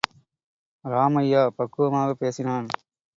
ராமையா, 0.85 1.49
பக்குவமாகப் 1.57 2.19
பேசினான். 2.19 2.67